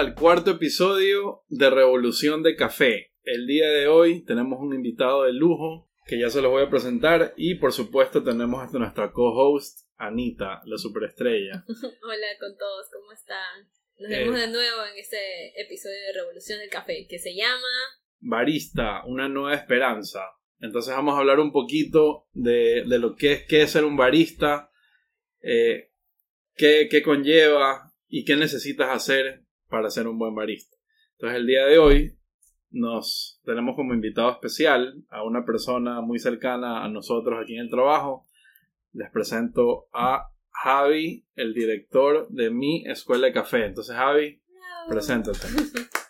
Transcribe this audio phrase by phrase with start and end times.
[0.00, 3.12] al cuarto episodio de Revolución de Café.
[3.22, 6.70] El día de hoy tenemos un invitado de lujo que ya se los voy a
[6.70, 11.64] presentar y por supuesto tenemos a nuestra co-host Anita, la superestrella.
[11.68, 13.68] Hola con todos, ¿cómo están?
[13.98, 14.24] Nos Eh.
[14.24, 17.68] vemos de nuevo en este episodio de Revolución del Café que se llama
[18.20, 20.22] Barista, una nueva esperanza.
[20.60, 23.98] Entonces vamos a hablar un poquito de, de lo que es, qué es ser un
[23.98, 24.70] barista,
[25.42, 25.90] eh,
[26.54, 30.76] qué, qué conlleva y qué necesitas hacer para ser un buen barista.
[31.12, 32.18] Entonces el día de hoy
[32.70, 37.70] nos tenemos como invitado especial a una persona muy cercana a nosotros aquí en el
[37.70, 38.26] trabajo.
[38.92, 43.66] Les presento a Javi, el director de mi escuela de café.
[43.66, 44.42] Entonces Javi,
[44.88, 45.38] preséntate.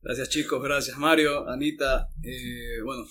[0.00, 2.08] Gracias chicos, gracias Mario, Anita.
[2.22, 3.04] Eh, bueno,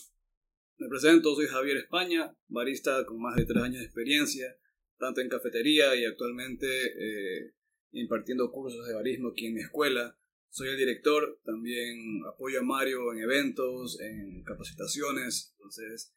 [0.77, 4.55] me presento, soy Javier España, barista con más de tres años de experiencia,
[4.97, 7.53] tanto en cafetería y actualmente eh,
[7.91, 10.17] impartiendo cursos de barismo aquí en mi escuela.
[10.49, 15.53] Soy el director, también apoyo a Mario en eventos, en capacitaciones.
[15.57, 16.13] Entonces,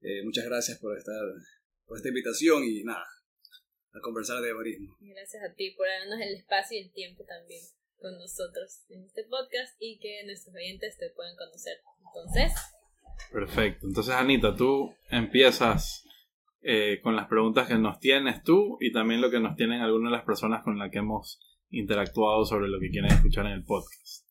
[0.00, 1.22] eh, muchas gracias por, estar,
[1.86, 3.06] por esta invitación y nada,
[3.92, 4.96] a conversar de barismo.
[5.00, 7.62] Gracias a ti por darnos el espacio y el tiempo también
[7.98, 11.78] con nosotros en este podcast y que nuestros oyentes te puedan conocer.
[12.06, 12.52] Entonces,
[13.32, 13.86] Perfecto.
[13.86, 16.04] Entonces, Anita, tú empiezas
[16.62, 20.10] eh, con las preguntas que nos tienes tú y también lo que nos tienen algunas
[20.10, 23.64] de las personas con las que hemos interactuado sobre lo que quieren escuchar en el
[23.64, 24.26] podcast.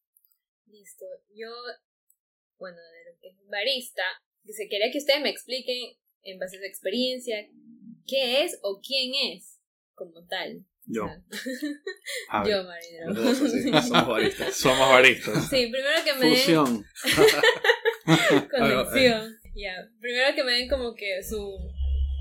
[0.66, 1.06] listo.
[1.36, 1.50] Yo,
[2.58, 4.04] bueno, de lo que es barista,
[4.46, 7.48] se quería que ustedes me expliquen en base a su experiencia
[8.08, 9.60] qué es o quién es
[9.94, 10.66] como tal.
[10.86, 11.04] Yo.
[11.04, 11.22] O sea,
[12.30, 12.50] Javi.
[12.50, 12.64] yo,
[13.14, 14.56] dos, así, somos baristas.
[14.56, 15.50] Somos baristas.
[15.50, 16.86] Sí, primero que me den Fusión.
[18.50, 19.38] conexión.
[19.54, 21.58] Ya, primero que me den como que su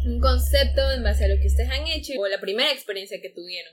[0.07, 3.31] un concepto en base a lo que ustedes han hecho o la primera experiencia que
[3.31, 3.73] tuvieron.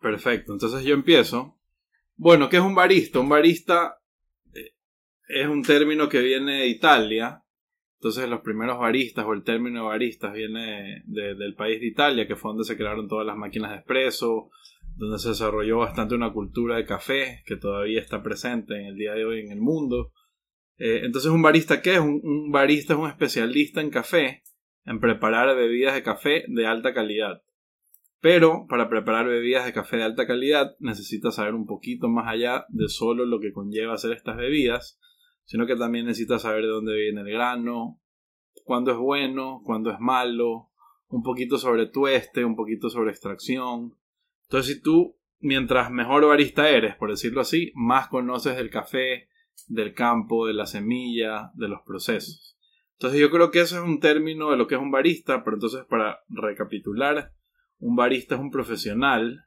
[0.00, 0.52] Perfecto.
[0.52, 1.58] Entonces yo empiezo.
[2.16, 3.20] Bueno, ¿qué es un barista?
[3.20, 3.98] Un barista
[4.54, 4.72] eh,
[5.28, 7.42] es un término que viene de Italia.
[7.98, 12.26] Entonces los primeros baristas o el término de baristas viene de- del país de Italia,
[12.26, 14.50] que fue donde se crearon todas las máquinas de espresso,
[14.96, 19.12] donde se desarrolló bastante una cultura de café que todavía está presente en el día
[19.14, 20.12] de hoy en el mundo.
[20.78, 22.00] Eh, entonces un barista, ¿qué es?
[22.00, 24.42] Un, un barista es un especialista en café,
[24.86, 27.42] en preparar bebidas de café de alta calidad.
[28.20, 32.64] Pero para preparar bebidas de café de alta calidad necesitas saber un poquito más allá
[32.70, 34.98] de solo lo que conlleva hacer estas bebidas,
[35.44, 38.00] sino que también necesitas saber de dónde viene el grano,
[38.64, 40.70] cuándo es bueno, cuándo es malo,
[41.08, 43.96] un poquito sobre tueste, un poquito sobre extracción.
[44.44, 49.28] Entonces si tú, mientras mejor barista eres, por decirlo así, más conoces del café,
[49.68, 52.55] del campo, de la semilla, de los procesos.
[52.98, 55.56] Entonces yo creo que eso es un término de lo que es un barista, pero
[55.56, 57.32] entonces para recapitular,
[57.78, 59.44] un barista es un profesional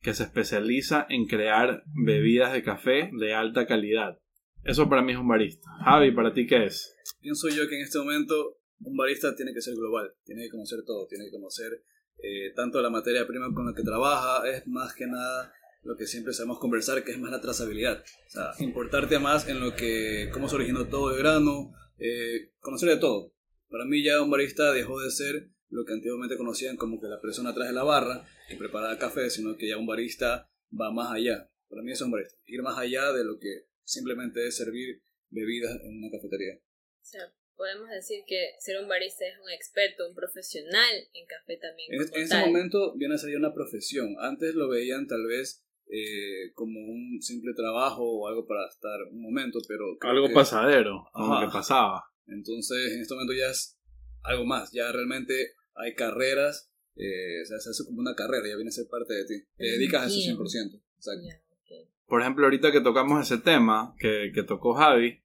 [0.00, 4.20] que se especializa en crear bebidas de café de alta calidad.
[4.62, 5.68] Eso para mí es un barista.
[5.84, 6.94] Javi, ¿para ti qué es?
[7.20, 10.80] Pienso yo que en este momento un barista tiene que ser global, tiene que conocer
[10.86, 11.82] todo, tiene que conocer
[12.22, 15.52] eh, tanto la materia prima con la que trabaja, es más que nada
[15.82, 18.02] lo que siempre sabemos conversar, que es más la trazabilidad.
[18.26, 22.88] O sea, importarte más en lo que, cómo se originó todo el grano, eh, conocer
[22.88, 23.32] de todo.
[23.68, 27.20] Para mí ya un barista dejó de ser lo que antiguamente conocían como que la
[27.20, 31.12] persona atrás de la barra que preparaba café, sino que ya un barista va más
[31.12, 31.50] allá.
[31.68, 35.80] Para mí es un barista, ir más allá de lo que simplemente es servir bebidas
[35.82, 36.54] en una cafetería.
[36.56, 41.56] O sea, podemos decir que ser un barista es un experto, un profesional en café
[41.56, 41.92] también.
[41.92, 44.14] En, en ese momento viene a ser una profesión.
[44.20, 49.22] Antes lo veían tal vez eh, como un simple trabajo o algo para estar un
[49.22, 52.04] momento, pero Algo que- pasadero, como que pasaba.
[52.26, 53.78] Entonces en este momento ya es
[54.22, 54.72] algo más.
[54.72, 58.72] Ya realmente hay carreras, eh, o sea, se hace como una carrera, ya viene a
[58.72, 59.34] ser parte de ti.
[59.56, 60.36] Te dedicas a eso Bien.
[60.36, 60.82] 100%.
[60.96, 61.22] Exacto.
[61.28, 61.88] Ya, ok.
[62.06, 65.20] Por ejemplo, ahorita que tocamos ese tema que, que tocó Javi,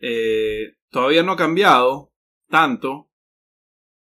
[0.00, 2.12] eh, todavía no ha cambiado
[2.48, 3.09] tanto,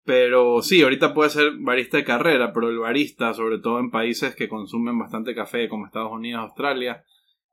[0.10, 4.36] pero sí, ahorita puede ser barista de carrera, pero el barista, sobre todo en países
[4.36, 7.04] que consumen bastante café, como Estados Unidos, Australia,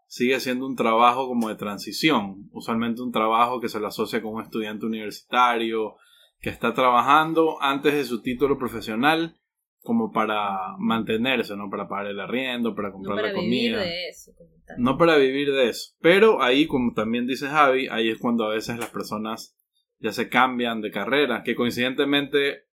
[0.06, 4.36] sigue siendo un trabajo como de transición, usualmente un trabajo que se le asocia con
[4.36, 5.96] un estudiante universitario,
[6.40, 9.36] que está trabajando antes de su título profesional
[9.82, 11.68] como para mantenerse, ¿no?
[11.68, 13.84] Para pagar el arriendo, para No comprar para la vivir comida.
[13.84, 14.32] de eso.
[14.78, 15.92] No para vivir de eso.
[16.00, 19.54] Pero ahí, como también dice Javi, ahí es cuando a veces las personas
[19.98, 21.42] ya se cambian de carrera.
[21.42, 22.66] Que coincidentemente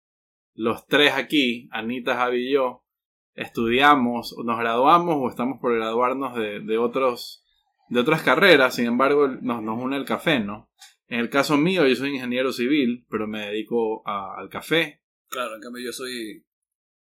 [0.53, 2.85] los tres aquí, Anita, Javi y yo,
[3.33, 7.43] estudiamos, nos graduamos o estamos por graduarnos de, de otros,
[7.89, 8.75] de otras carreras.
[8.75, 10.69] Sin embargo, nos, nos une el café, ¿no?
[11.07, 15.01] En el caso mío, yo soy ingeniero civil, pero me dedico a- al café.
[15.29, 16.45] Claro, en cambio yo soy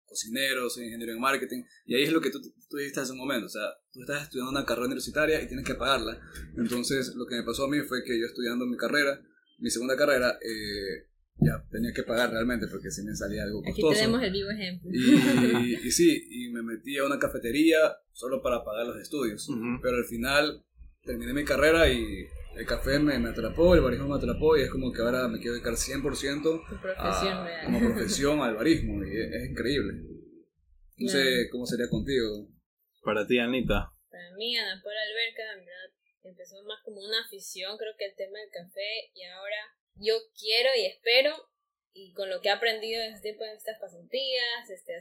[0.05, 2.39] cocinero, soy ingeniero en marketing, y ahí es lo que tú,
[2.71, 3.62] tú dijiste hace un momento, o sea,
[3.93, 6.21] tú estás estudiando una carrera universitaria y tienes que pagarla,
[6.57, 9.21] entonces lo que me pasó a mí fue que yo estudiando mi carrera,
[9.58, 11.06] mi segunda carrera, eh,
[11.38, 13.88] ya tenía que pagar realmente porque si me salía algo costoso.
[13.88, 14.91] Aquí tenemos el vivo ejemplo.
[14.93, 17.79] Y, y, sí, y me metí a una cafetería
[18.12, 19.81] solo para pagar los estudios, Ujú.
[19.82, 20.64] pero al final
[21.05, 22.26] terminé mi carrera y
[22.56, 25.38] el café me, me atrapó, el barismo me atrapó y es como que ahora me
[25.38, 29.93] quiero dedicar 100% Tu profesión a- como profesión al barismo y es, es increíble.
[30.99, 32.49] No sé cómo sería contigo.
[33.05, 33.93] Para ti, Anita.
[34.11, 35.96] Para mí, Ana Paula Alberca, en verdad,
[36.28, 39.56] empezó más como una afición, creo que el tema del café, y ahora
[39.94, 41.34] yo quiero y espero,
[41.93, 44.93] y con lo que he aprendido en este tiempo en estas pasantías, este,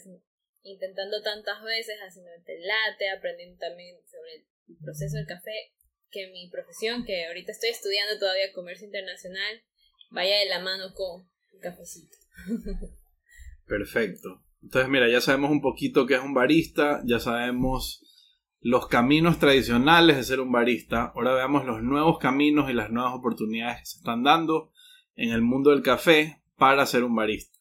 [0.63, 5.73] intentando tantas veces, haciendo el latte, aprendiendo también sobre el proceso del café,
[6.09, 9.63] que mi profesión, que ahorita estoy estudiando todavía comercio internacional,
[10.11, 12.17] vaya de la mano con el cafecito.
[13.67, 14.43] Perfecto.
[14.61, 18.01] Entonces, mira, ya sabemos un poquito qué es un barista, ya sabemos
[18.65, 21.11] los caminos tradicionales de ser un barista.
[21.13, 24.71] Ahora veamos los nuevos caminos y las nuevas oportunidades que se están dando
[25.13, 27.59] en el mundo del café para ser un barista.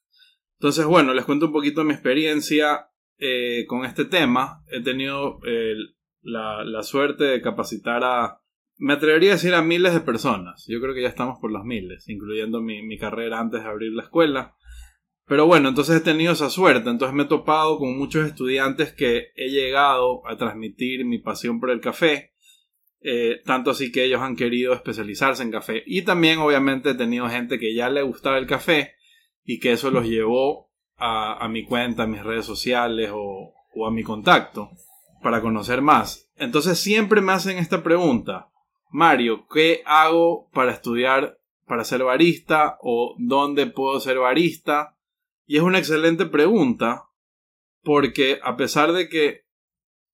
[0.54, 4.64] Entonces, bueno, les cuento un poquito mi experiencia eh, con este tema.
[4.72, 5.74] He tenido eh,
[6.22, 8.40] la, suerte de capacitar a,
[8.78, 10.64] me atrevería a decir a miles de personas.
[10.68, 14.04] Yo creo que ya estamos por las miles, incluyendo mi carrera antes de abrir la
[14.04, 14.56] escuela.
[15.26, 19.28] Pero bueno, entonces he tenido esa suerte, entonces me he topado con muchos estudiantes que
[19.36, 22.34] he llegado a transmitir mi pasión por el café,
[23.00, 25.82] eh, tanto así que ellos han querido especializarse en café.
[25.86, 28.94] Y también obviamente he tenido gente que ya le gustaba el café
[29.44, 34.02] y que eso los llevó a, mi cuenta, a mis redes sociales o a mi
[34.02, 34.70] contacto
[35.24, 36.30] para conocer más.
[36.36, 38.50] Entonces siempre me hacen esta pregunta,
[38.90, 44.93] Mario, ¿qué hago para estudiar, para ser barista o dónde puedo ser barista?
[45.46, 47.08] Y es una excelente pregunta
[47.82, 49.44] porque a pesar de que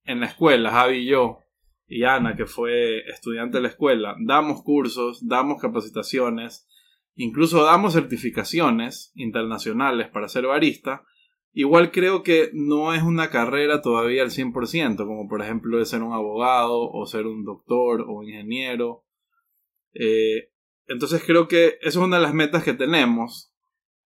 [0.05, 1.38] en la escuela, Javi y yo,
[1.87, 6.69] y Ana, que fue estudiante de la escuela, damos cursos, damos capacitaciones,
[7.15, 11.05] incluso damos certificaciones internacionales para ser barista,
[11.53, 16.03] igual creo que no es una carrera todavía al 100%, como por ejemplo de ser
[16.03, 19.05] un abogado o ser un doctor o un ingeniero.
[19.93, 20.50] Eh,
[20.87, 23.50] entonces creo que esa es una de las metas que tenemos,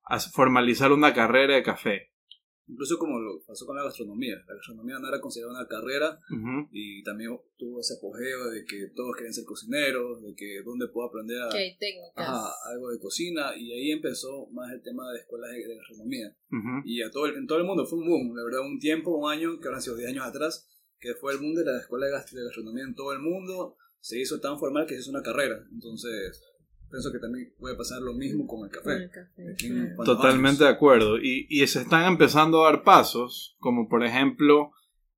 [0.06, 2.10] a formalizar una carrera de café.
[2.66, 4.36] Incluso como lo pasó con la gastronomía.
[4.48, 6.66] La gastronomía no era considerada una carrera Ujú.
[6.72, 11.08] y también tuvo ese apogeo de que todos querían ser cocineros, de que dónde puedo
[11.08, 11.50] aprender a,
[12.16, 16.34] ajá, algo de cocina y ahí empezó más el tema de escuelas de, de gastronomía.
[16.50, 16.80] Ujú.
[16.86, 19.10] Y a todo el- en todo el mundo fue un boom, la verdad, un tiempo,
[19.14, 20.66] un año, que ahora han sido 10 años atrás,
[20.98, 24.40] que fue el boom de la escuela de gastronomía en todo el mundo, se hizo
[24.40, 25.66] tan formal que se hizo una carrera.
[25.70, 26.42] Entonces,
[26.94, 29.02] pienso que también puede pasar lo mismo con el Con café.
[29.04, 29.56] el café,
[29.96, 30.04] claro.
[30.04, 30.58] Totalmente años.
[30.60, 31.18] de acuerdo.
[31.18, 34.70] Y, y se están empezando a dar pasos, como por ejemplo,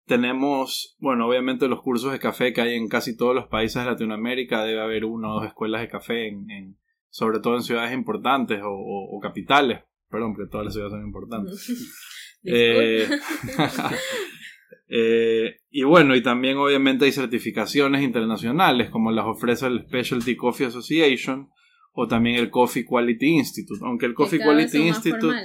[0.06, 3.90] tenemos, bueno, obviamente los cursos de café que hay en casi todos los países de
[3.90, 6.76] Latinoamérica, debe haber una o dos escuelas de café, en, en-
[7.10, 9.80] sobre todo en ciudades importantes o, o- o capitales.
[10.08, 11.92] Perdón, porque todas las ciudades son importantes.
[12.48, 13.08] Eh,
[14.88, 20.66] eh, y bueno, y también obviamente hay certificaciones internacionales como las ofrece el Specialty Coffee
[20.66, 21.48] Association
[21.96, 23.80] o también el Coffee Quality Institute.
[23.84, 25.36] Aunque el Coffee cada vez Quality son Institute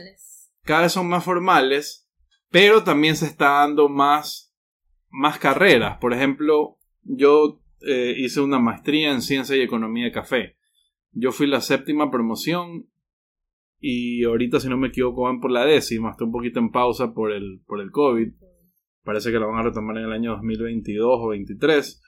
[0.63, 2.07] cada vez son más formales,
[2.49, 4.53] pero también se está dando más,
[5.09, 5.97] más carreras.
[5.97, 10.57] Por ejemplo, yo eh, hice una maestría en ciencia y economía de café.
[11.13, 12.87] Yo fui la séptima promoción
[13.79, 16.11] y ahorita, si no me equivoco, van por la décima.
[16.11, 18.27] Está un poquito en pausa por el, por el COVID.
[19.03, 22.01] Parece que la van a retomar en el año 2022 o 2023.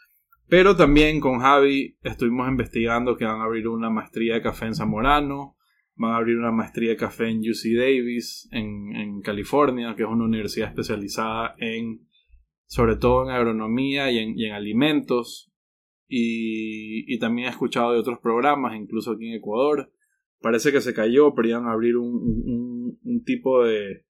[0.48, 4.76] Pero también con Javi estuvimos investigando que van a abrir una maestría de café en
[4.76, 5.58] Zamorano.
[5.96, 10.26] Van a abrir una maestría de café en UC Davis, en, California, que es una
[10.26, 12.08] universidad especializada en,
[12.66, 15.52] sobre todo en agronomía y en, alimentos.
[16.08, 19.92] Y, también he escuchado de otros programas, incluso aquí en Ecuador.
[20.42, 24.04] Parece que se cayó, pero iban a abrir un, tipo de,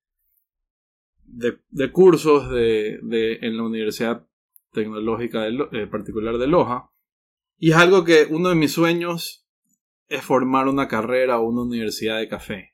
[1.25, 4.25] de, cursos de- en la Universidad
[4.73, 6.89] Tecnológica de eh, Particular de Loja.
[7.57, 9.47] Y es algo que uno de mis sueños
[10.07, 12.73] es formar una carrera o una universidad de café.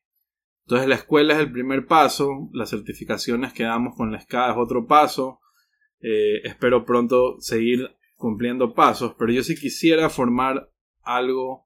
[0.66, 4.58] Entonces la escuela es el primer paso, las certificaciones que damos con la SCA es
[4.58, 5.40] otro paso.
[6.00, 11.66] Eh, espero pronto seguir cumpliendo pasos, pero yo sí quisiera formar algo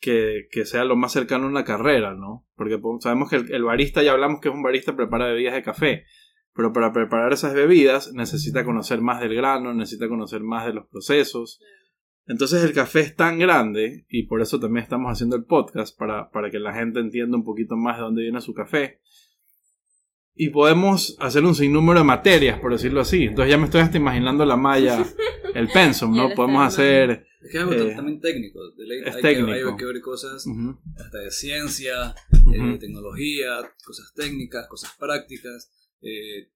[0.00, 2.46] que, que sea lo más cercano a una carrera, ¿no?
[2.54, 5.62] Porque sabemos que el, el barista, ya hablamos que es un barista prepara bebidas de
[5.62, 6.04] café,
[6.58, 10.88] pero para preparar esas bebidas necesita conocer más del grano, necesita conocer más de los
[10.88, 11.60] procesos.
[12.26, 16.30] Entonces el café es tan grande, y por eso también estamos haciendo el podcast, para,
[16.30, 19.00] para que la gente entienda un poquito más de dónde viene su café.
[20.34, 23.24] y podemos hacer un sinnúmero de materias, por decirlo así.
[23.24, 25.04] Entonces ya me estoy hasta imaginando la malla,
[25.54, 26.30] el pensum, ¿no?
[26.34, 27.26] Podemos hacer...
[27.40, 28.60] Es que es algo Eh, también técnico.
[28.76, 29.46] de ley es hay, técnico.
[29.46, 32.52] Que, hay que ver cosas Ujú, hasta de ciencia, Ujú.
[32.54, 33.48] eh, tecnología,
[33.84, 35.70] cosas técnicas, cosas prácticas,
[36.02, 36.50] eh,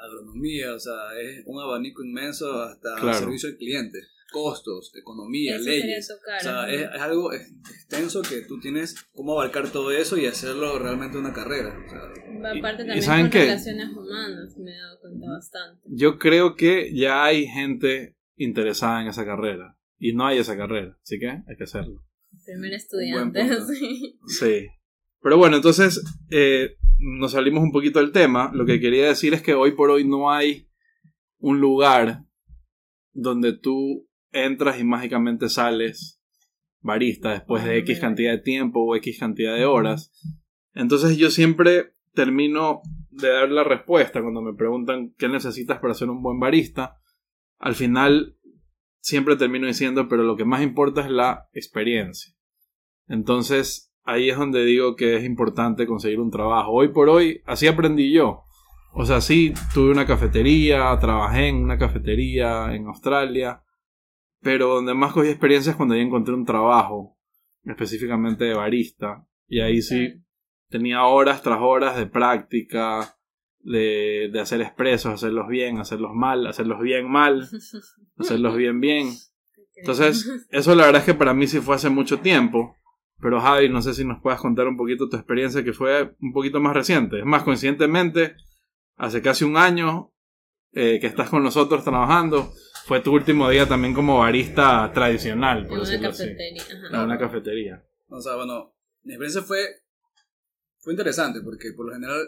[0.00, 3.18] agronomía, o sea, es un abanico inmenso hasta Claro.
[3.18, 3.98] servicio al cliente,
[4.30, 6.08] costos, economía, Eso leyes.
[6.08, 10.16] tocar, O sea, es, es algo ex- extenso que tú tienes cómo abarcar todo eso
[10.16, 11.76] y hacerlo realmente una carrera.
[11.84, 12.00] O sea,
[12.40, 13.40] Va y- aparte también ¿saben con qué?
[13.40, 15.88] relaciones humanas, me he dado cuenta bastante.
[15.90, 19.74] Yo creo que ya hay gente interesada en esa carrera.
[20.00, 20.96] Y no hay esa carrera.
[21.02, 22.04] Así que hay que hacerlo.
[22.44, 23.40] Primer estudiante.
[24.28, 24.68] Sí.
[25.20, 28.50] Pero bueno, entonces eh, nos salimos un poquito del tema.
[28.54, 30.68] Lo que quería decir es que hoy por hoy no hay
[31.38, 32.24] un lugar
[33.12, 36.20] donde tú entras y mágicamente sales
[36.80, 40.12] barista después de X cantidad de tiempo o X cantidad de horas.
[40.74, 46.08] Entonces yo siempre termino de dar la respuesta cuando me preguntan qué necesitas para ser
[46.08, 47.00] un buen barista.
[47.58, 48.36] Al final
[49.00, 52.34] siempre termino diciendo, pero lo que más importa es la experiencia.
[53.08, 56.72] Entonces, ahí es donde digo que es importante conseguir un trabajo.
[56.72, 58.42] Hoy por hoy, así aprendí yo.
[58.94, 63.62] O sea, sí, tuve una cafetería, trabajé en una cafetería en Australia,
[64.40, 67.18] pero donde más cogí experiencia es cuando ya encontré un trabajo,
[67.64, 69.26] específicamente de barista.
[69.46, 70.14] Y ahí sí
[70.70, 73.14] tenía horas tras horas de práctica,
[73.60, 77.46] de, de hacer expresos, hacerlos bien, hacerlos mal, hacerlos bien mal,
[78.16, 79.10] hacerlos bien bien.
[79.76, 82.74] Entonces, eso la verdad es que para mí sí fue hace mucho tiempo.
[83.20, 86.32] Pero Javi, no sé si nos puedas contar un poquito tu experiencia que fue un
[86.32, 87.18] poquito más reciente.
[87.18, 88.36] Es más, coincidentemente,
[88.96, 90.12] hace casi un año
[90.72, 92.52] eh, que estás con nosotros trabajando,
[92.84, 96.24] fue tu último día también como barista tradicional, en por una decirlo así.
[96.24, 96.62] cafetería.
[96.62, 96.96] ajá.
[96.96, 97.84] En una cafetería.
[98.08, 99.66] O sea, bueno, mi experiencia fue,
[100.78, 102.20] fue interesante porque por lo general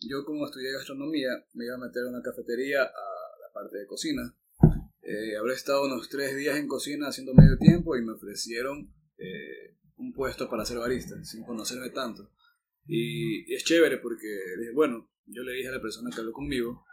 [0.00, 3.86] yo como estudié gastronomía me iba a meter a una cafetería a la parte de
[3.86, 4.34] cocina.
[5.02, 9.76] Eh, habré estado unos tres días en cocina haciendo medio tiempo y me ofrecieron eh,
[10.12, 12.30] un puesto para ser barista sin conocerme tanto.
[12.86, 14.28] Y, y es chévere porque
[14.58, 16.84] dije, bueno, yo le dije a la persona que habló conmigo,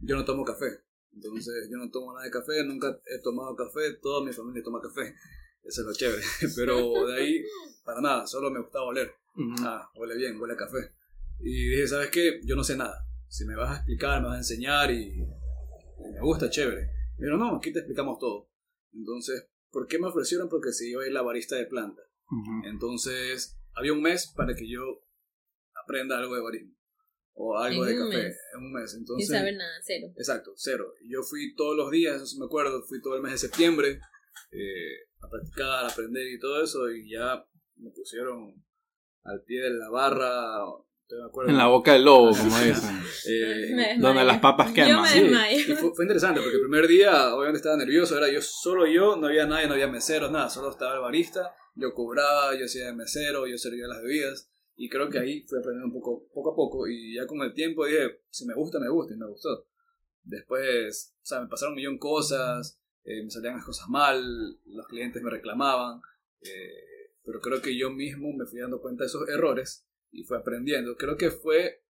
[0.00, 0.82] yo no tomo café.
[1.14, 4.80] Entonces yo no tomo nada de café, nunca he tomado café, toda mi familia toma
[4.80, 5.14] café.
[5.62, 6.22] Eso es lo chévere.
[6.56, 7.44] Pero de ahí,
[7.84, 9.12] para nada, solo me gustaba oler.
[9.36, 9.54] Ujú.
[9.60, 10.92] Ah, huele bien, huele a café.
[11.40, 12.40] Y dije, ¿sabes qué?
[12.44, 13.06] Yo no sé nada.
[13.28, 16.90] Si me vas a explicar, me vas a enseñar y, y me gusta, chévere.
[17.18, 18.48] Pero no, aquí te explicamos todo.
[18.94, 20.48] Entonces, ¿por qué me ofrecieron?
[20.48, 22.02] Porque si yo soy la barista de planta.
[22.64, 24.80] Entonces, había un mes para que yo
[25.84, 26.74] aprenda algo de barismo.
[27.34, 28.24] O algo En de café.
[28.24, 28.36] mes.
[28.54, 28.90] En un mes.
[28.90, 30.08] Sin Entonces, saber nada, cero.
[30.16, 30.92] Exacto, cero.
[31.02, 33.98] Y Yo fui todos los días, eso me acuerdo, fui todo el mes de septiembre
[34.52, 37.44] eh, a practicar, a aprender y todo eso, y ya
[37.76, 38.62] me pusieron
[39.24, 40.28] al pie de la barra,
[41.06, 41.50] todavía me acuerdo.
[41.50, 43.00] En la boca del lobo, como dicen.
[43.28, 45.02] Eh, donde las papas Yo queman.
[45.02, 48.40] me sí, y fue, fue interesante porque el primer día obviamente estaba nervioso, era yo
[48.42, 52.54] solo yo, no había nadie, no había meseros, nada, solo estaba el barista, yo cobraba,
[52.56, 56.00] yo hacía de mesero, yo servía las bebidas y creo que ahí fui aprendiendo un
[56.00, 59.14] poco, poco a poco y ya con el tiempo dije, si me gusta, me gusta
[59.14, 59.66] y me gustó.
[60.22, 64.22] Después, o sea, me pasaron un millón cosas, eh, me salían las cosas mal,
[64.66, 66.00] los clientes me reclamaban,
[66.42, 70.36] eh, pero creo que yo mismo me fui dando cuenta de esos errores y fui
[70.36, 70.96] aprendiendo.
[70.96, 71.84] Creo que fue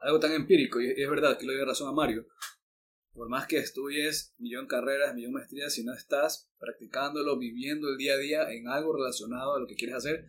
[0.00, 2.26] algo tan empírico, y es verdad que le doy razón a Mario.
[3.12, 8.14] Por más que estudies millón carreras, millón maestrías, si no estás practicándolo, viviendo el día
[8.14, 10.26] a día en algo relacionado a lo que quieres hacer,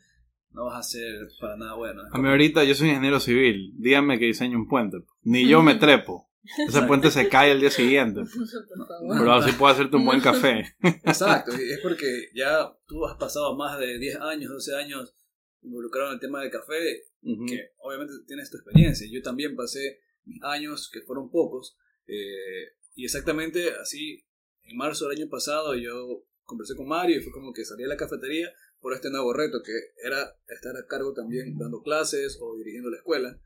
[0.50, 2.02] no vas a ser para nada bueno.
[2.12, 3.74] A mí ahorita yo soy ingeniero civil.
[3.78, 4.98] Dígame que diseño un puente.
[5.24, 6.30] Ni yo me trepo.
[6.68, 8.22] Ese puente se cae el día siguiente.
[8.76, 9.18] Por favor.
[9.20, 10.76] Pero así puedo hacerte un buen café.
[10.82, 15.16] Exacto, y es porque ya tú has pasado más de 10 años, 12 años
[15.62, 17.46] involucrado en el tema del café, Ujú.
[17.46, 19.08] que obviamente tienes tu experiencia.
[19.12, 20.00] Yo también pasé
[20.42, 24.26] años, que fueron pocos, eh, y exactamente así,
[24.64, 27.90] en marzo del año pasado yo conversé con Mario y fue como que salí de
[27.90, 32.58] la cafetería por este nuevo reto, que era estar a cargo también dando clases o
[32.58, 33.40] dirigiendo la escuela.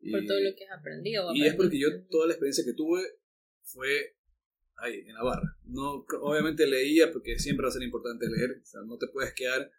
[0.00, 1.34] Y, Por todo lo que has aprendido.
[1.34, 3.02] y es porque yo toda la experiencia que tuve
[3.62, 4.16] fue
[4.76, 5.56] ahí, en la barra.
[5.64, 9.32] No, obviamente leía porque siempre va a ser importante leer, o sea, no te puedes
[9.34, 9.70] quedar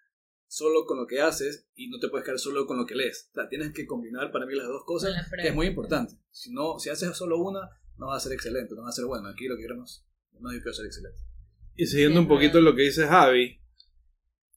[0.48, 3.30] solo con lo que haces y no te puedes quedar solo con lo que lees.
[3.32, 6.16] O sea, tienes que combinar para mí las dos cosas, la que es muy importante.
[6.30, 9.06] Si no, si haces solo una, no va a ser excelente, no va a ser
[9.06, 9.28] bueno.
[9.30, 10.06] Aquí lo que queremos,
[10.40, 11.20] no quiero ser excelente.
[11.76, 13.60] Y siguiendo Sí, un poquito lo que dice Javi,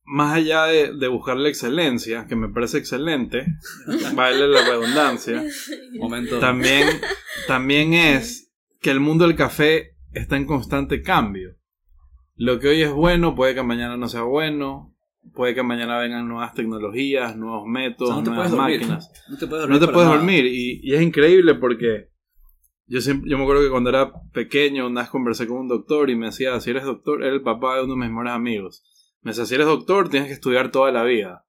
[0.04, 3.46] más allá de, de buscar la excelencia, que me parece excelente,
[4.14, 5.42] vale la redundancia,
[5.98, 6.38] Momento.
[6.38, 6.86] también,
[7.46, 11.56] también es que el mundo del café está en constante cambio.
[12.36, 14.94] Lo que hoy es bueno puede que mañana no sea bueno.
[15.34, 18.80] puede que mañana vengan nuevas tecnologías, nuevos métodos, O sea, no te nuevas puedes dormir.
[18.80, 19.10] máquinas.
[19.30, 22.10] No te puedes No te puedes dormir y, y es increíble porque
[22.86, 26.10] yo, siempre, yo me acuerdo que cuando era pequeño una vez conversé con un doctor
[26.10, 28.84] y me decía, si eres doctor, era el papá de uno de mis mejores amigos.
[29.22, 31.44] Me decía, si eres doctor tienes que estudiar toda la vida.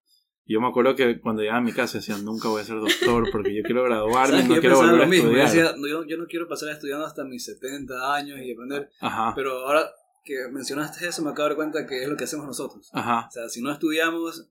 [0.45, 2.79] Y yo me acuerdo que cuando llegaba a mi casa decía, nunca voy a ser
[2.79, 5.31] doctor porque yo quiero graduarme ¿Sabes y no yo quiero volver a lo mismo?
[5.31, 5.65] Yo estudiar.
[5.65, 8.89] decía, no, yo, yo no quiero pasar estudiando hasta mis 70 años y aprender.
[9.01, 9.89] Ajá, Pero ahora
[10.23, 12.89] que mencionaste eso, me acabo de dar cuenta que es lo que hacemos nosotros.
[12.93, 13.27] ajá.
[13.27, 14.49] O sea, si no estudiamos,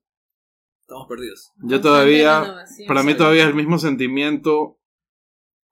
[0.81, 1.51] estamos perdidos.
[1.63, 4.77] Yo todavía, para mí todavía es el mismo sentimiento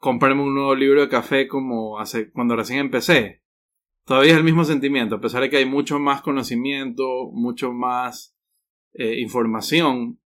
[0.03, 3.41] comprarme un nuevo libro de café como hace cuando recién empecé.
[4.05, 8.35] Todavía es el mismo sentimiento, a pesar de que hay mucho más conocimiento, mucho más
[8.91, 10.19] eh, información.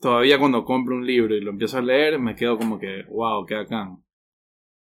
[0.00, 3.44] Todavía cuando compro un libro y lo empiezo a leer, me quedo como que, wow,
[3.44, 4.02] qué bacán.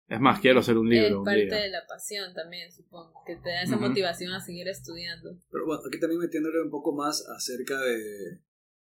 [0.06, 1.56] Es más, quiero hacer un Es libro un parte día.
[1.56, 5.40] de la pasión también, supongo, que te da esa motivación a seguir estudiando.
[5.50, 8.38] Pero bueno, aquí también metiéndole un poco más acerca de,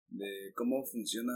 [0.10, 1.34] de cómo funciona,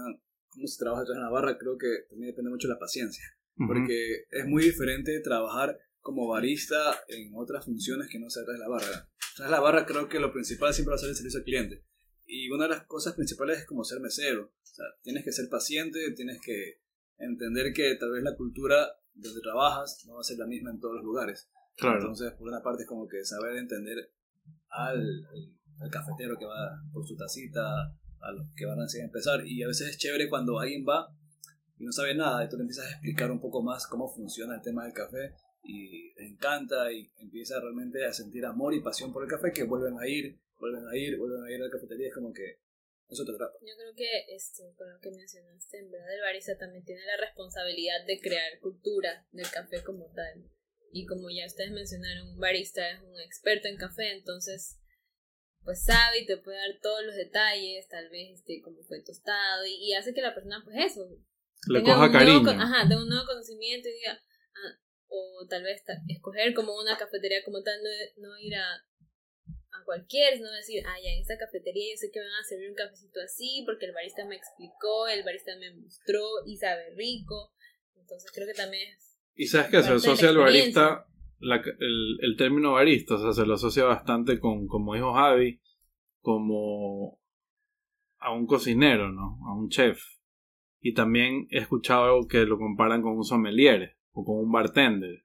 [0.50, 3.24] cómo se trabaja detrás de la barra, creo que también depende mucho de la paciencia.
[3.56, 8.68] Porque es muy diferente trabajar como barista en otras funciones que no sea de la
[8.68, 9.10] barra.
[9.38, 11.86] De la barra creo que lo principal siempre va a ser el servicio al cliente.
[12.26, 14.46] Y una de las cosas principales es como ser mesero.
[14.46, 16.82] O sea, tienes que ser paciente, tienes que
[17.18, 20.80] entender que tal vez la cultura donde trabajas no va a ser la misma en
[20.80, 21.50] todos los lugares.
[21.78, 22.00] Claro.
[22.00, 23.98] Entonces, por una parte es como que saber entender
[24.70, 27.62] al, al- cafetero que va por su tacita,
[28.22, 29.46] a los que van a empezar.
[29.46, 31.08] Y a veces es chévere cuando alguien va
[31.78, 34.56] y no sabe nada, y tú le empiezas a explicar un poco más cómo funciona
[34.56, 39.14] el tema del café y le encanta y empieza realmente a sentir amor y pasión
[39.14, 41.72] por el café que vuelven a ir, vuelven a ir, vuelven a ir a la
[41.72, 42.08] cafetería.
[42.08, 42.60] Es como que
[43.10, 43.54] eso te atrapa.
[43.62, 47.18] Yo creo que esto, con lo que mencionaste, en verdad el barista también tiene la
[47.18, 50.50] responsabilidad de crear cultura del café como tal.
[50.92, 54.80] Y como ya ustedes mencionaron, un barista es un experto en café, entonces
[55.64, 59.66] pues sabe y te puede dar todos los detalles, tal vez este cómo fue tostado
[59.66, 61.08] y hace que la persona pues eso,
[61.68, 62.44] Le tenga coja un nuevo cariño.
[62.46, 66.76] con- ajá, tenga un nuevo conocimiento y diga, ah, o tal vez ta- escoger como
[66.78, 68.66] una cafetería como tal, no, no ir a,
[69.72, 72.70] a cualquier, sino decir, ah, ya en esta cafetería yo sé que van a servir
[72.70, 77.54] un cafecito así porque el barista me explicó, el barista me mostró y sabe rico.
[77.96, 79.18] Entonces creo que también es...
[79.36, 81.08] Y sabes que se asocia al barista,
[81.40, 85.60] la- el, el término barista, o sea, se lo asocia bastante con, como dijo Javi,
[86.22, 87.20] como
[88.20, 89.38] a un cocinero, ¿no?
[89.48, 90.02] A un chef.
[90.86, 95.24] Y también he escuchado que lo comparan con un sommelier o con un bartender.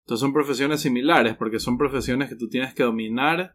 [0.00, 3.54] Entonces son profesiones similares porque son profesiones que tú tienes que dominar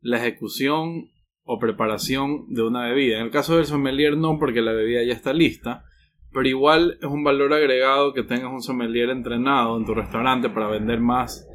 [0.00, 1.08] la ejecución
[1.44, 3.18] o preparación de una bebida.
[3.18, 5.84] En el caso del sommelier no porque la bebida ya está lista,
[6.32, 10.68] pero igual es un valor agregado que tengas un sommelier entrenado en tu restaurante para
[10.68, 11.48] vender más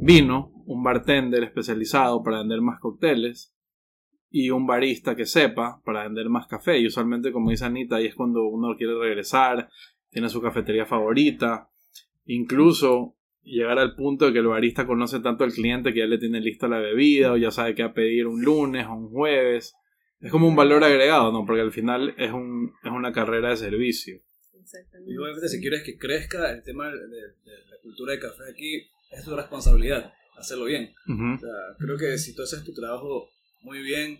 [0.00, 3.57] vino, un bartender especializado para vender más cócteles
[4.30, 6.78] y un barista que sepa para vender más café.
[6.78, 9.68] Y usualmente, como dice Anita, ahí es cuando uno quiere regresar,
[10.10, 11.70] tiene su cafetería favorita,
[12.26, 16.18] incluso llegar al punto de que el barista conoce tanto al cliente que ya le
[16.18, 19.08] tiene lista la bebida o ya sabe qué va a pedir un lunes o un
[19.08, 19.74] jueves.
[20.20, 21.46] Es como un valor agregado, ¿no?
[21.46, 24.20] Porque al final es, un, es una carrera de servicio.
[24.60, 25.12] Exactamente.
[25.12, 28.86] Y obviamente si quieres que crezca el tema de, de la cultura de café aquí,
[29.10, 30.94] es tu responsabilidad hacerlo bien.
[31.06, 33.28] O sea, creo que si tú haces tu trabajo
[33.60, 34.18] muy bien,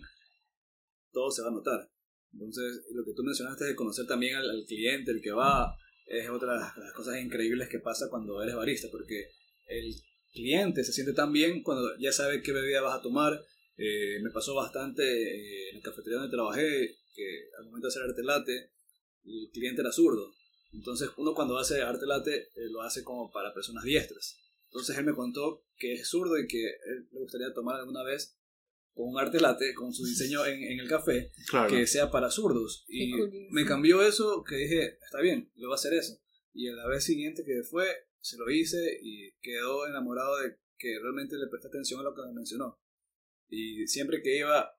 [1.11, 1.89] todo se va a notar.
[2.33, 5.75] Entonces, lo que tú mencionaste de conocer también al, al cliente, el que va,
[6.09, 9.29] es otra de las, cosas increíbles que pasa cuando eres barista, porque
[9.67, 9.93] el
[10.33, 13.39] cliente se siente tan bien cuando ya sabe qué bebida vas a tomar.
[13.77, 18.03] Eh, me pasó bastante eh, en la cafetería donde trabajé, que al momento de hacer
[18.03, 18.71] arte latte,
[19.23, 20.33] el cliente era zurdo.
[20.73, 24.37] Entonces, uno cuando hace arte latte eh, lo hace como para personas diestras.
[24.65, 28.38] Entonces, él me contó que es zurdo y que él le gustaría tomar alguna vez
[28.99, 31.69] con un arte latte, con su diseño en, en el café, Claro.
[31.69, 32.83] que sea para zurdos.
[32.89, 33.13] Y
[33.49, 36.19] me cambió eso, que dije, está bien, le voy a hacer eso.
[36.53, 37.85] Y a la vez siguiente que fue,
[38.19, 42.23] se lo hice y quedó enamorado de que realmente le presté atención a lo que
[42.27, 42.77] me mencionó.
[43.47, 44.69] Y siempre que iba,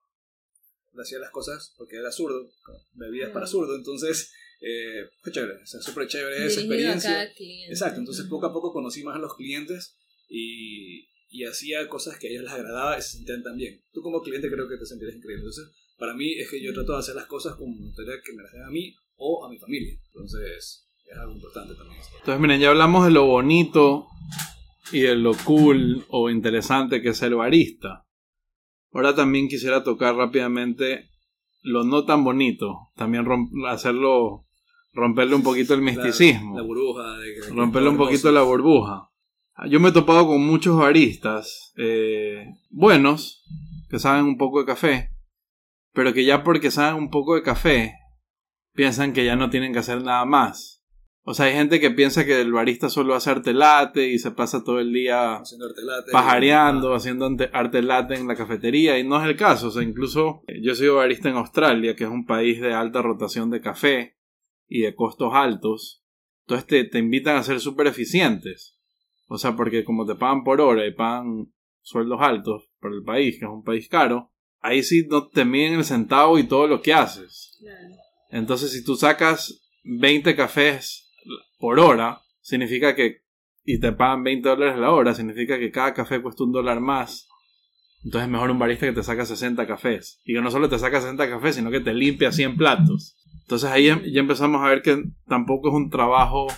[0.92, 2.52] le hacía las cosas porque era zurdo,
[2.92, 3.52] bebidas para Claro.
[3.52, 7.24] zurdo, entonces eh, fue chévere, o sea, súper chévere esa experiencia.
[7.70, 9.96] Exacto, entonces poco a poco conocí más a los clientes
[10.28, 13.80] y, y hacía cosas que a ellos les agradaba y se sentían tan bien.
[13.92, 15.44] Tú como cliente creo que te sentirías increíble.
[15.44, 18.32] Entonces, para mí es que yo trato de hacer las cosas como me gustaría que
[18.32, 19.94] me las den a mí o a mi familia.
[20.12, 22.00] Entonces, es algo importante también.
[22.18, 24.06] Entonces, miren, ya hablamos de lo bonito
[24.92, 28.06] y de lo cool o interesante que es el barista.
[28.92, 31.08] Ahora también quisiera tocar rápidamente
[31.62, 32.74] lo no tan bonito.
[32.96, 34.46] También rom- hacerlo,
[34.94, 36.56] romperle un poquito el misticismo.
[36.56, 37.18] La, la burbuja.
[37.18, 39.09] De, que- romperle un poquito la burbuja.
[39.68, 43.44] Yo me he topado con muchos baristas eh, buenos
[43.90, 45.10] que saben un poco de café,
[45.92, 47.94] pero que ya porque saben un poco de café,
[48.74, 50.80] piensan que ya no tienen que hacer nada más.
[51.22, 54.30] O sea, hay gente que piensa que el barista solo hace arte latte y se
[54.30, 55.66] pasa todo el día Haciendo
[56.10, 59.68] pajareando, haciendo arte latte en la cafetería y no es el caso.
[59.68, 63.02] O sea, incluso eh, yo soy barista en Australia, que es un país de alta
[63.02, 64.16] rotación de café
[64.66, 66.02] y de costos altos.
[66.46, 68.79] Entonces te, te invitan a ser súper eficientes.
[69.32, 73.38] O sea, porque como te pagan por hora y pagan sueldos altos por el país,
[73.38, 76.82] que es un país caro, ahí sí no te miden el centavo y todo lo
[76.82, 77.56] que haces.
[78.30, 81.12] Entonces, si tú sacas 20 cafés
[81.60, 83.22] por hora, significa que,
[83.64, 87.28] y te pagan 20 dólares la hora, significa que cada café cuesta un dólar más.
[88.02, 90.20] Entonces es mejor un barista que te saca 60 cafés.
[90.24, 93.16] Y que no solo te saca 60 cafés, sino que te limpia 100 platos.
[93.42, 96.48] Entonces ahí em- ya empezamos a ver que tampoco es un trabajo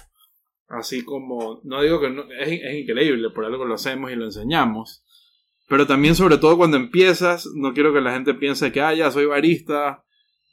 [0.72, 4.24] así como, no digo que no, es, es increíble, por algo lo hacemos y lo
[4.24, 5.04] enseñamos.
[5.68, 9.10] Pero también sobre todo cuando empiezas, no quiero que la gente piense que, ah, ya
[9.10, 10.04] soy barista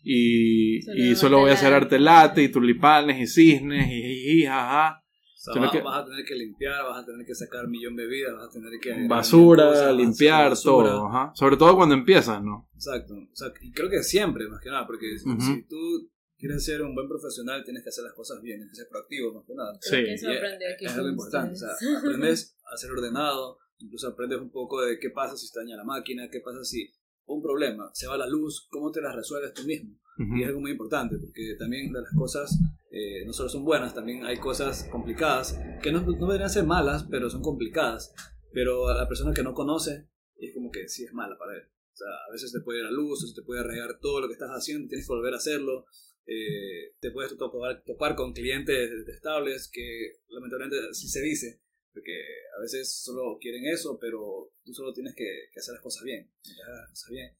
[0.03, 0.81] y,
[1.15, 5.01] Solo y voy a hacer arte latte y tulipanes y cisnes y jiji, jaja.
[5.01, 7.95] O sea, vas, que- vas a tener que limpiar, vas a tener que sacar millón
[7.95, 9.07] de bebidas, vas a tener que...
[9.07, 10.89] Basura, cosas, limpiar, basura.
[10.89, 11.07] todo.
[11.07, 11.31] ajá.
[11.33, 12.69] Sobre todo cuando empiezas, ¿no?
[12.75, 13.13] Exacto.
[13.13, 15.39] O sea, y creo que siempre, más que nada, porque Ujú.
[15.41, 18.81] si tú quieres ser un buen profesional, tienes que hacer las cosas bien, tienes que
[18.83, 19.77] ser proactivo, más que nada.
[19.81, 19.95] Sí.
[19.97, 21.53] Que eso Y aprendí aquí es algo importante.
[21.53, 21.97] O sea, ustedes.
[22.03, 25.83] aprendes a ser ordenado, incluso aprendes un poco de qué pasa si se daña la
[25.83, 26.91] máquina, qué pasa si
[27.25, 29.99] un problema, se va la luz, cómo te las resuelves tú mismo.
[30.35, 32.59] Y es algo muy importante, porque también de las cosas
[32.91, 37.05] eh, no solo son buenas, también hay cosas complicadas, que no, no deberían ser malas,
[37.09, 38.13] pero son complicadas.
[38.51, 41.63] Pero a la persona que no conoce, es como que sí es mala para él.
[41.63, 44.19] O sea, a veces te puede ir a luz, o se te puede regar todo
[44.19, 45.85] lo que estás haciendo, tienes que volver a hacerlo.
[46.31, 51.59] Eh, te puedes topar, con clientes detestables que lamentablemente así se dice,
[51.91, 52.13] porque
[52.55, 55.25] a veces solo quieren eso, pero tú solo tienes que,
[55.57, 56.31] hacer las cosas bien.
[56.43, 57.35] Las cosas bien,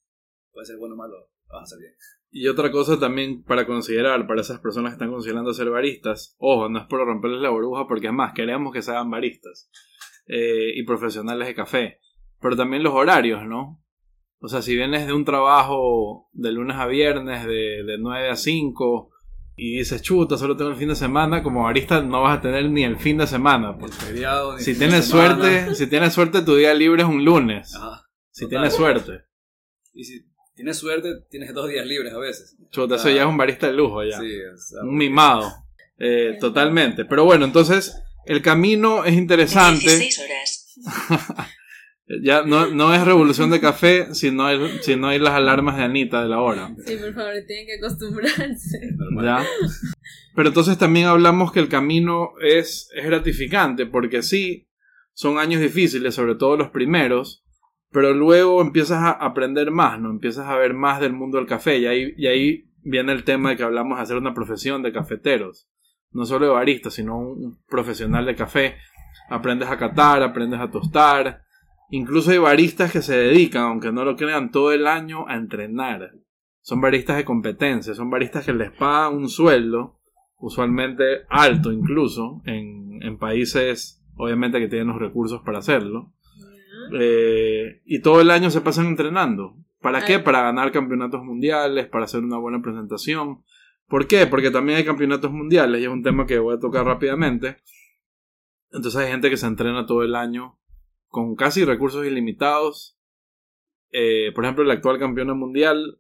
[0.51, 1.93] puede ser bueno o malo, vas a hacer bien.
[2.31, 6.67] Y otra cosa también para considerar, para esas personas que están considerando ser baristas, ojo,
[6.67, 9.69] no es por romperles la burbuja, porque es más, queremos que se hagan baristas
[10.25, 11.99] eh, y profesionales de café,
[12.41, 13.83] pero también los horarios, ¿no?
[14.41, 18.35] O sea, si vienes de un trabajo de lunes a viernes, de, de 9 a
[18.35, 19.11] 5,
[19.57, 22.69] y dices, chuta, solo tengo el fin de semana, como barista no vas a tener
[22.69, 23.77] ni el fin de semana.
[23.77, 23.91] Pues.
[23.91, 25.35] el feriado, ni Si de tienes semana.
[25.35, 27.75] suerte, si tienes suerte, tu día libre es un lunes.
[27.75, 28.05] Ajá.
[28.31, 28.49] Si total.
[28.49, 29.11] tienes suerte.
[29.93, 30.25] Y si
[30.55, 32.55] tienes suerte, tienes dos días libres a veces.
[32.71, 34.17] Chuta, eso ya es un barista de lujo ya.
[34.19, 35.51] Sí, o sea, Un mimado.
[36.01, 37.03] Eh, totalmente.
[37.03, 37.93] Pero bueno, entonces
[38.25, 39.97] el camino es interesante.
[39.97, 40.75] 16 horas.
[42.23, 46.23] Ya no, no es revolución de café, sino hay, sino hay las alarmas de Anita
[46.23, 46.75] de la hora.
[46.83, 48.79] Sí, por favor, tienen que acostumbrarse.
[49.23, 49.45] ¿Ya?
[50.35, 54.67] Pero entonces también hablamos que el camino es, es gratificante, porque sí,
[55.13, 57.45] son años difíciles, sobre todo los primeros,
[57.91, 60.09] pero luego empiezas a aprender más, ¿no?
[60.09, 63.51] Empiezas a ver más del mundo del café, y ahí, y ahí viene el tema
[63.51, 65.69] de que hablamos de hacer una profesión de cafeteros,
[66.11, 68.77] no solo de barista, sino un profesional de café.
[69.29, 71.43] Aprendes a catar, aprendes a tostar,
[71.89, 76.13] incluso hay baristas que se dedican, aunque no lo crean, todo el año a entrenar.
[76.61, 79.99] Son baristas de competencia, son baristas que les pagan un sueldo,
[80.37, 86.11] usualmente alto incluso, en, en países obviamente que tienen los recursos para hacerlo.
[86.93, 89.55] Eh, y todo el año se pasan entrenando.
[89.81, 90.19] ¿Para qué?
[90.19, 93.43] Para ganar campeonatos mundiales, para hacer una buena presentación.
[93.87, 94.27] ¿Por qué?
[94.27, 97.57] Porque también hay campeonatos mundiales y es un tema que voy a tocar rápidamente.
[98.71, 100.58] Entonces hay gente que se entrena todo el año
[101.09, 102.97] con casi recursos ilimitados.
[103.91, 105.99] Eh, por ejemplo, el actual campeona mundial,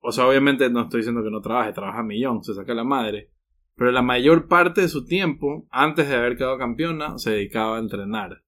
[0.00, 3.30] o sea, obviamente no estoy diciendo que no trabaje, trabaja millón, se saca la madre.
[3.76, 7.80] Pero la mayor parte de su tiempo, antes de haber quedado campeona, se dedicaba a
[7.80, 8.42] entrenar.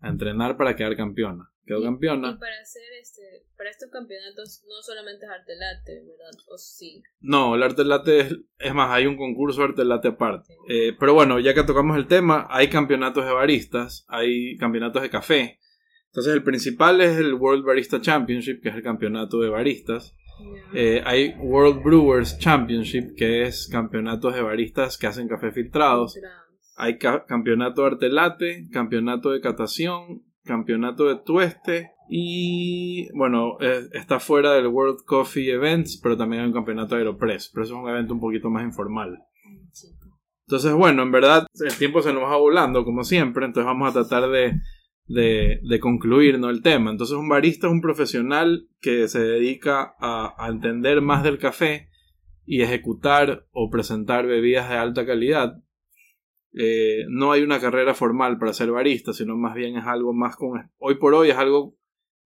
[0.00, 1.50] A entrenar para quedar campeona.
[1.66, 2.38] Quedó Y campeona.
[2.38, 6.40] para hacer este, para estos campeonatos no solamente es arte latte, ¿verdad?
[6.48, 7.02] O sí.
[7.20, 10.54] No, el arte latte es, es más, hay un concurso de arte latte aparte.
[10.66, 15.10] Eh, pero bueno, ya que tocamos el tema, hay campeonatos de baristas, hay campeonatos de
[15.10, 15.58] café.
[16.06, 20.16] Entonces el principal es el World Barista Championship, que es el campeonato de baristas.
[20.72, 26.14] Eh, hay World Brewers Championship, que es campeonatos de baristas que hacen café filtrados.
[26.14, 26.40] Filtrados.
[26.76, 33.88] Hay ca- campeonato de arte latte, campeonato de catación, campeonato de tueste y bueno, eh,
[33.92, 37.74] está fuera del World Coffee Events, pero también hay un campeonato de Aeropress, pero eso
[37.74, 39.20] es un evento un poquito más informal.
[40.48, 43.92] Entonces, bueno, en verdad el tiempo se nos va volando, como siempre, entonces vamos a
[43.92, 44.58] tratar de,
[45.06, 46.50] de, concluir ¿no?
[46.50, 46.90] el tema.
[46.90, 51.90] Entonces, un barista es un profesional que se dedica a, a entender más del café
[52.44, 55.62] y ejecutar o presentar bebidas de alta calidad.
[56.54, 60.34] Eh, no hay una carrera formal para ser barista, sino más bien es algo más
[60.34, 60.68] con...
[60.78, 61.76] Hoy por hoy es algo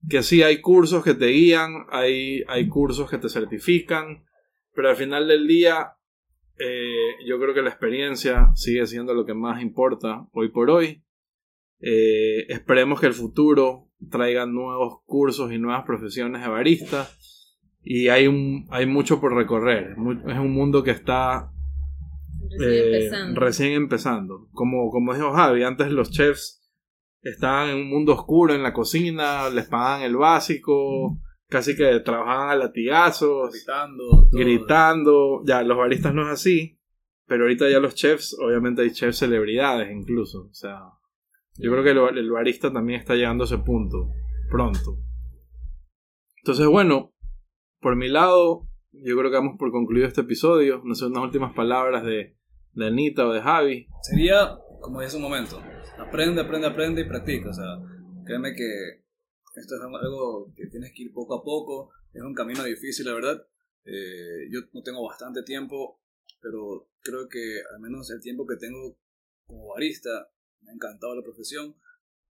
[0.08, 4.24] que sí hay cursos que te guían, hay, hay cursos que te certifican,
[4.74, 5.94] pero al final del día
[6.58, 11.02] eh, yo creo que la experiencia sigue siendo lo que más importa hoy por hoy.
[11.80, 17.08] Eh, esperemos que el futuro traiga nuevos cursos y nuevas profesiones de barista.
[17.82, 19.94] Y hay, un, hay mucho por recorrer.
[20.26, 21.50] Es un mundo que está
[22.58, 23.40] Recién eh, empezando.
[23.40, 24.48] recién empezando.
[24.52, 26.63] Como, como dijo Javi, antes los chefs
[27.24, 32.50] estaban en un mundo oscuro en la cocina, les pagaban el básico, casi que trabajaban
[32.50, 34.28] a latigazos, Gritando, todo.
[34.32, 35.42] gritando.
[35.44, 36.78] Ya, los baristas no es así,
[37.26, 40.48] pero ahorita ya los chefs, obviamente hay chefs celebridades incluso.
[40.50, 40.80] O sea,
[41.56, 44.10] yo creo que el, el barista también está llegando a ese punto
[44.50, 44.98] pronto.
[46.38, 47.12] Entonces, bueno,
[47.80, 50.82] por mi lado, yo creo que vamos por concluido este episodio.
[50.84, 52.36] No sé, unas últimas palabras de,
[52.72, 53.88] de Anita o de Javi.
[54.02, 55.62] Sería, como dije hace un momento,
[55.98, 57.48] aprende, aprende, aprende y practica.
[57.48, 57.80] O sea,
[58.26, 59.02] créeme que
[59.56, 61.90] esto es algo que tienes que ir poco a poco.
[62.12, 63.46] Es un camino difícil, la verdad.
[63.86, 66.02] Eh, yo no tengo bastante tiempo,
[66.40, 68.98] pero creo que al menos el tiempo que tengo
[69.46, 71.74] como barista me ha encantado la profesión.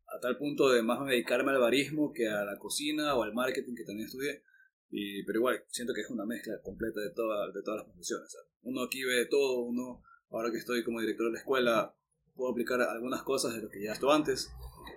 [0.06, 3.74] A tal punto de más dedicarme al barismo que a la cocina o al marketing
[3.74, 4.44] que también estudié.
[4.90, 8.30] Y, pero igual, siento que es una mezcla completa de, toda, de todas las profesiones.
[8.30, 8.48] ¿sabes?
[8.62, 11.96] Uno aquí ve todo, uno, ahora que estoy como director de la escuela,
[12.34, 14.52] puedo aplicar algunas cosas de lo que ya estuve antes.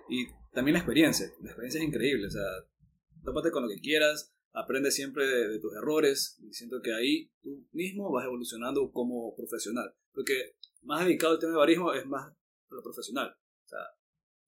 [0.08, 2.26] Y también la experiencia, la experiencia es increíble.
[2.26, 2.42] O sea,
[3.24, 6.38] tópate con lo que quieras, aprende siempre de, de tus errores.
[6.42, 9.94] Y siento que ahí tú mismo vas evolucionando como profesional.
[10.12, 12.32] Porque más dedicado al tema de barismo es más
[12.70, 13.34] lo profesional.
[13.64, 13.80] O sea,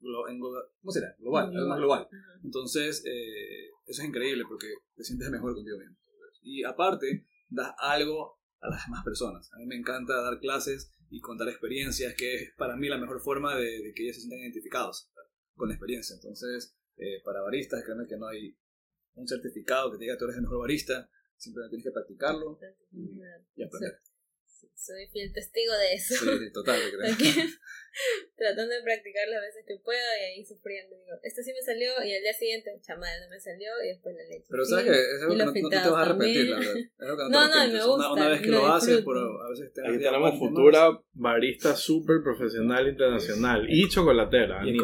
[0.01, 1.15] lo, en, ¿cómo será?
[1.19, 2.09] Global, algo más global.
[2.43, 5.97] Entonces, eh, eso es increíble porque te sientes mejor contigo mismo.
[6.43, 9.51] Y aparte, das algo a las demás personas.
[9.53, 13.21] A mí me encanta dar clases y contar experiencias, que es para mí la mejor
[13.21, 15.11] forma de, de que ellos se sientan identificados
[15.55, 16.15] con la experiencia.
[16.15, 18.57] Entonces, eh, para baristas, créanme que no hay
[19.15, 22.59] un certificado que te diga tú eres el mejor barista, simplemente tienes que practicarlo
[23.57, 24.01] y aprender.
[24.75, 26.15] Soy fiel testigo de eso.
[26.15, 27.47] Sí, total, creo.
[28.37, 30.97] tratando de practicar las veces que puedo y ahí sufriendo.
[30.97, 34.15] Digo, esto sí me salió y al día siguiente, chamal, no me salió y después
[34.17, 34.47] la leche.
[34.49, 36.77] Pero sabes que es algo que no, no te vas a arrepentir, la verdad.
[36.77, 37.85] Es algo que No, te no, y me arrepientes.
[37.85, 40.39] Una- gusta, Una, vez que lo lo haces, pero a veces te Aquí tenemos ¿no?
[40.39, 44.61] futura barista súper profesional internacional y chocolatera.
[44.65, 44.77] Y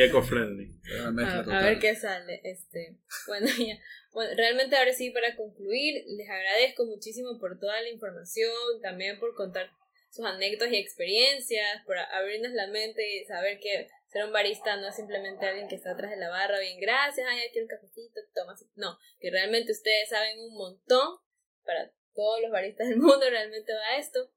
[0.00, 0.64] eco-friendly.
[0.64, 2.40] Y mezcla A, a ver qué sale.
[2.44, 3.78] Este, bueno, ya.
[4.12, 9.34] Bueno, realmente ahora sí, para concluir, les agradezco muchísimo por toda la información, también por
[9.34, 9.68] contar
[10.16, 14.88] sus anécdotas y experiencias, por abrirnos la mente y saber que ser un barista no
[14.88, 18.20] es simplemente alguien que está atrás de la barra, bien, gracias, ay, aquí un cafecito,
[18.34, 18.64] tomas.
[18.74, 21.18] No, que realmente ustedes saben un montón
[21.64, 24.30] para todos los baristas del mundo, realmente va esto,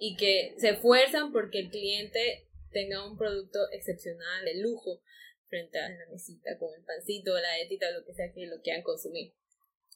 [0.00, 5.02] y que se esfuerzan porque el cliente tenga un producto excepcional, de lujo,
[5.48, 8.82] frente a la mesita con el pancito, la dietita, lo que sea que lo quieran
[8.82, 9.32] consumir.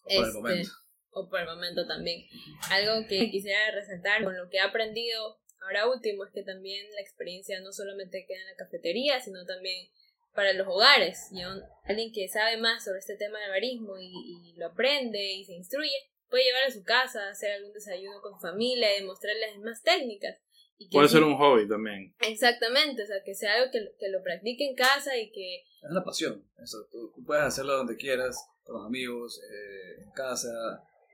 [0.04, 0.70] Por el Este, momento.
[1.12, 2.24] O por el momento también.
[2.70, 7.00] Algo que quisiera resaltar con lo que he aprendido ahora último es que también la
[7.00, 9.88] experiencia no solamente queda en la cafetería, sino también
[10.34, 11.28] para los hogares.
[11.32, 15.32] Y un- alguien que sabe más sobre este tema del barismo y, y lo aprende
[15.34, 15.90] y se instruye,
[16.28, 20.38] puede llevar a su casa, hacer algún desayuno con su familia y demostrarles más técnicas.
[20.78, 22.14] Y que Puede sí- ser un hobby también.
[22.20, 25.90] Exactamente, o sea, que sea algo que, que lo practique en casa y que Es
[25.90, 26.48] una pasión.
[26.62, 30.48] Eso, tú, tú puedes hacerlo donde quieras, con los amigos, eh, en casa,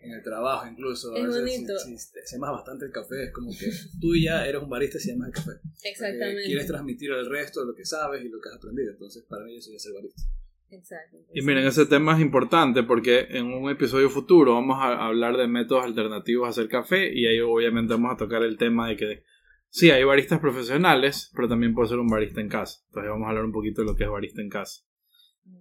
[0.00, 1.14] en el trabajo incluso.
[1.14, 1.78] Es bonito.
[1.78, 5.10] Si, si amas bastante el café, es como que tú ya eres un barista si
[5.10, 5.52] amas el café.
[5.62, 6.42] Porque exactamente.
[6.44, 8.92] quieres transmitir al resto lo que sabes y lo que has aprendido.
[8.92, 10.22] Entonces, para mí eso ya es ser barista.
[10.70, 11.16] Exacto.
[11.32, 15.46] Y miren, ese tema es importante porque en un episodio futuro vamos a hablar de
[15.46, 19.22] métodos alternativos a hacer café y ahí obviamente vamos a tocar el tema de que
[19.68, 22.80] sí, hay baristas profesionales, pero también puede ser un barista en casa.
[22.88, 24.82] Entonces vamos a hablar un poquito de lo que es barista en casa.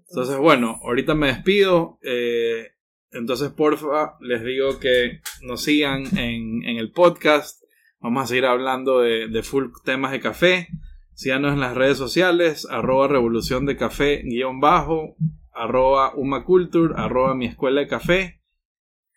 [0.09, 1.99] Entonces, bueno, ahorita me despido.
[2.01, 2.74] eh,
[3.11, 7.63] entonces, porfa, les digo que nos sigan en, en el podcast.
[7.99, 10.67] Vamos a seguir hablando de, de full temas de café.
[11.13, 15.15] Síganos en las redes sociales, arroba revolución de café guion bajo,
[15.53, 18.41] arroba humaculture, arroba mi escuela de café,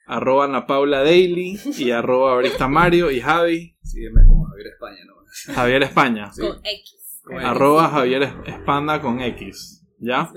[0.07, 5.55] arroba Ana Paula Daily y arroba Barista Mario y Javi, Sígueme como Javier España, ¿no?
[5.55, 6.33] Javier España.
[6.33, 6.43] Sí.
[6.43, 7.21] Con X.
[7.25, 9.78] Con Arroba Javier Espanda con X.
[10.01, 10.31] ¿Ya?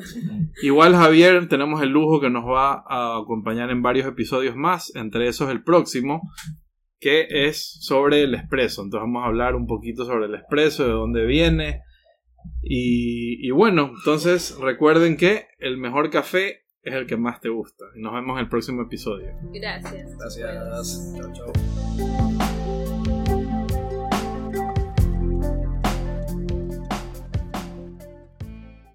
[0.64, 5.28] Igual Javier, tenemos el lujo que nos va a acompañar en varios episodios más, entre
[5.28, 6.32] esos el próximo,
[7.00, 8.84] que es sobre el expreso.
[8.84, 11.82] Entonces vamos a hablar un poquito sobre el expreso, de dónde viene.
[12.64, 17.86] Y, y bueno, entonces recuerden que el mejor café es el que más te gusta.
[17.96, 19.34] Y nos vemos en el próximo episodio.
[19.54, 20.18] Gracias.
[20.18, 21.14] Gracias.
[21.18, 22.41] Chao, chao.